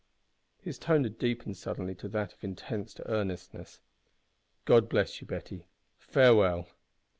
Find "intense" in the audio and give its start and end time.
2.43-2.95